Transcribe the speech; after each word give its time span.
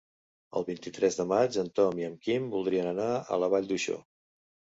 El 0.59 0.63
vint-i-tres 0.69 1.17
de 1.19 1.25
maig 1.31 1.57
en 1.63 1.69
Tom 1.81 2.01
i 2.01 2.07
en 2.07 2.15
Quim 2.25 2.49
voldrien 2.55 2.89
anar 2.93 3.07
a 3.37 3.41
la 3.45 3.53
Vall 3.55 3.71
d'Uixó. 3.75 4.01